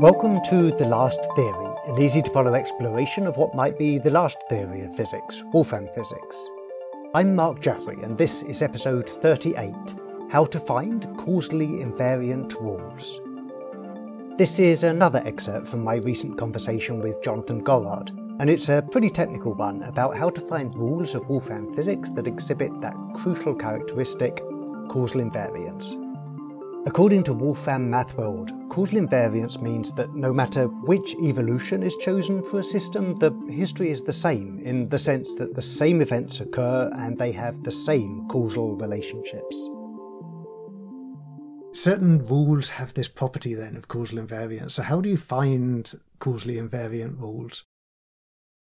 [0.00, 4.10] Welcome to The Last Theory, an easy to follow exploration of what might be the
[4.10, 6.50] last theory of physics, Wolfram physics.
[7.14, 9.72] I'm Mark Jeffrey, and this is episode 38
[10.30, 13.22] How to Find Causally Invariant Rules.
[14.36, 19.08] This is another excerpt from my recent conversation with Jonathan Gorard, and it's a pretty
[19.08, 24.42] technical one about how to find rules of Wolfram physics that exhibit that crucial characteristic,
[24.90, 26.05] causal invariance.
[26.86, 32.60] According to Wolfram MathWorld, causal invariance means that no matter which evolution is chosen for
[32.60, 36.88] a system, the history is the same in the sense that the same events occur
[36.94, 39.68] and they have the same causal relationships.
[41.72, 44.70] Certain rules have this property then of causal invariance.
[44.70, 47.64] So how do you find causally invariant rules?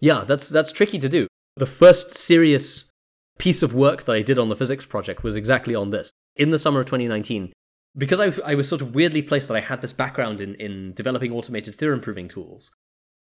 [0.00, 1.28] Yeah, that's that's tricky to do.
[1.56, 2.90] The first serious
[3.38, 6.12] piece of work that I did on the physics project was exactly on this.
[6.36, 7.52] In the summer of 2019,
[7.96, 10.92] because I, I was sort of weirdly placed that I had this background in, in
[10.94, 12.72] developing automated theorem proving tools,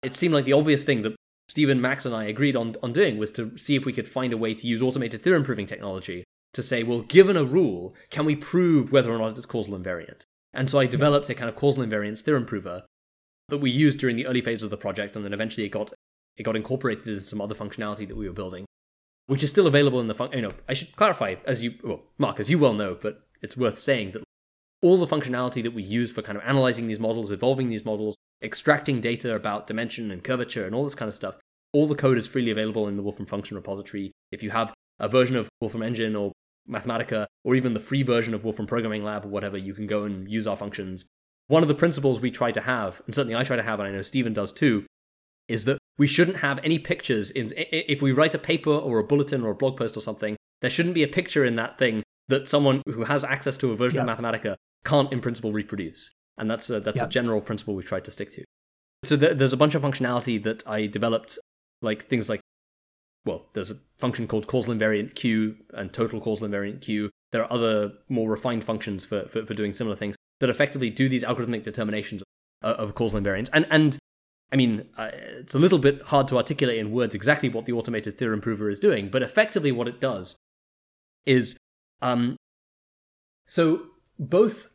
[0.04, 1.16] it seemed like the obvious thing that
[1.48, 4.34] Stephen, Max, and I agreed on, on doing was to see if we could find
[4.34, 8.26] a way to use automated theorem proving technology to say, well, given a rule, can
[8.26, 10.24] we prove whether or not it's causal invariant?
[10.54, 10.92] And so I hmm.
[10.92, 12.84] developed a kind of causal invariance theorem prover
[13.50, 15.92] that we used during the early phase of the project, and then eventually it got
[16.38, 18.66] it got incorporated into some other functionality that we were building,
[19.26, 20.32] which is still available in the fun.
[20.32, 23.58] You know, I should clarify, as you, well, Mark, as you well know, but it's
[23.58, 24.24] worth saying that
[24.82, 28.16] all the functionality that we use for kind of analyzing these models, evolving these models,
[28.42, 31.38] extracting data about dimension and curvature and all this kind of stuff,
[31.74, 34.12] all the code is freely available in the Wolfram function repository.
[34.32, 36.32] If you have a version of Wolfram Engine or
[36.70, 40.04] Mathematica, or even the free version of Wolfram Programming Lab or whatever, you can go
[40.04, 41.06] and use our functions.
[41.48, 43.88] One of the principles we try to have, and certainly I try to have, and
[43.90, 44.86] I know Stephen does too,
[45.48, 49.04] is that we shouldn't have any pictures in if we write a paper or a
[49.04, 52.04] bulletin or a blog post or something, there shouldn't be a picture in that thing
[52.30, 54.08] that someone who has access to a version yep.
[54.08, 56.12] of Mathematica can't in principle reproduce.
[56.38, 57.08] And that's a, that's yep.
[57.08, 58.46] a general principle we've tried to stick to.
[59.04, 61.38] So th- there's a bunch of functionality that I developed,
[61.82, 62.40] like things like,
[63.26, 67.10] well, there's a function called causal invariant Q and total causal invariant Q.
[67.32, 71.10] There are other more refined functions for, for, for doing similar things that effectively do
[71.10, 72.24] these algorithmic determinations
[72.62, 73.50] of, of causal invariance.
[73.52, 73.98] And, and
[74.52, 77.74] I mean, uh, it's a little bit hard to articulate in words exactly what the
[77.74, 80.36] automated theorem prover is doing, but effectively what it does
[81.26, 81.58] is
[82.02, 82.36] um,
[83.46, 83.88] so
[84.18, 84.72] both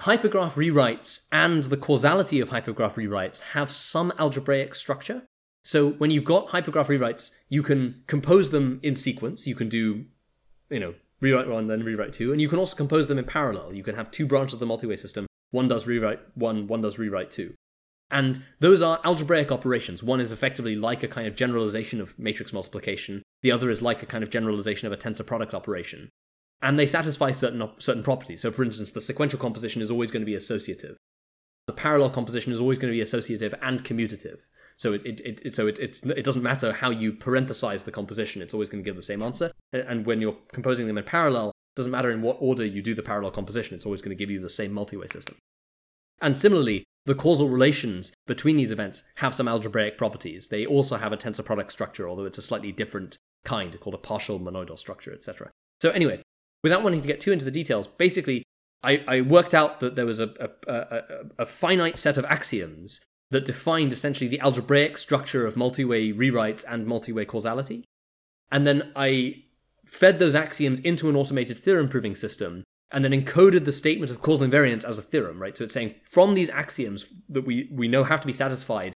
[0.00, 5.22] hypergraph rewrites and the causality of hypergraph rewrites have some algebraic structure.
[5.62, 9.46] So when you've got hypergraph rewrites, you can compose them in sequence.
[9.46, 10.04] You can do,
[10.68, 13.72] you know, rewrite one, then rewrite two, and you can also compose them in parallel.
[13.72, 15.26] You can have two branches of the multi-way system.
[15.52, 17.54] One does rewrite one, one does rewrite two.
[18.10, 20.02] And those are algebraic operations.
[20.02, 23.22] One is effectively like a kind of generalization of matrix multiplication.
[23.44, 26.10] The other is like a kind of generalization of a tensor product operation
[26.62, 28.40] and they satisfy certain certain properties.
[28.40, 30.96] So, for instance, the sequential composition is always going to be associative.
[31.66, 34.40] The parallel composition is always going to be associative and commutative.
[34.76, 38.40] So it, it, it so it, it, it doesn't matter how you parenthesize the composition;
[38.40, 39.52] it's always going to give the same answer.
[39.72, 42.94] And when you're composing them in parallel, it doesn't matter in what order you do
[42.94, 45.36] the parallel composition; it's always going to give you the same multi-way system.
[46.22, 50.48] And similarly, the causal relations between these events have some algebraic properties.
[50.48, 53.98] They also have a tensor product structure, although it's a slightly different kind, called a
[53.98, 55.50] partial monoidal structure, etc.
[55.80, 56.22] So anyway,
[56.62, 58.42] without wanting to get too into the details, basically,
[58.82, 61.02] I, I worked out that there was a, a, a,
[61.40, 66.86] a finite set of axioms that defined essentially the algebraic structure of multi-way rewrites and
[66.86, 67.84] multi-way causality.
[68.50, 69.44] And then I
[69.84, 74.22] fed those axioms into an automated theorem proving system and then encoded the statement of
[74.22, 75.56] causal invariance as a theorem, right?
[75.56, 78.93] So it's saying from these axioms that we, we know have to be satisfied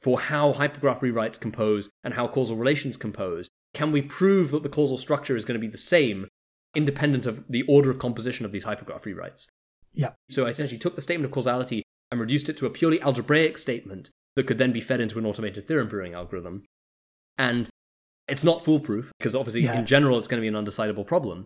[0.00, 4.68] for how hypergraph rewrites compose and how causal relations compose, can we prove that the
[4.68, 6.26] causal structure is going to be the same
[6.74, 9.48] independent of the order of composition of these hypergraph rewrites.
[9.92, 10.10] Yeah.
[10.30, 13.58] So I essentially took the statement of causality and reduced it to a purely algebraic
[13.58, 16.62] statement that could then be fed into an automated theorem proving algorithm.
[17.38, 17.68] And
[18.28, 19.78] it's not foolproof, because obviously yeah.
[19.78, 21.44] in general it's going to be an undecidable problem.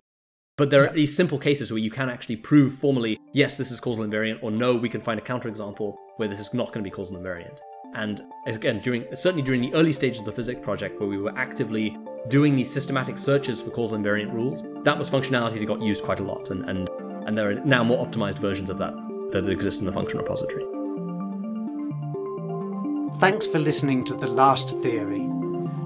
[0.57, 0.91] But there yeah.
[0.91, 4.39] are these simple cases where you can actually prove formally, yes, this is causal invariant,
[4.41, 7.17] or no, we can find a counterexample where this is not going to be causal
[7.17, 7.59] invariant.
[7.95, 11.35] And again, during certainly during the early stages of the physics project, where we were
[11.37, 11.97] actively
[12.27, 16.19] doing these systematic searches for causal invariant rules, that was functionality that got used quite
[16.19, 16.89] a lot, and, and,
[17.25, 18.93] and there are now more optimized versions of that
[19.31, 20.65] that exist in the function repository.
[23.17, 25.29] Thanks for listening to The Last Theory.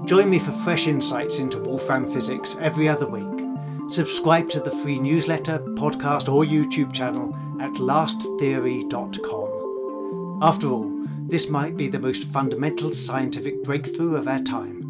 [0.04, 3.46] Join me for fresh insights into Wolfram physics every other week.
[3.88, 10.38] Subscribe to the free newsletter, podcast, or YouTube channel at lasttheory.com.
[10.42, 10.90] After all,
[11.30, 14.89] this might be the most fundamental scientific breakthrough of our time.